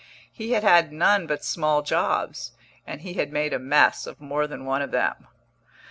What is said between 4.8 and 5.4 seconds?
of them.